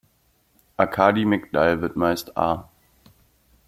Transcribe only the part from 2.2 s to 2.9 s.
"A.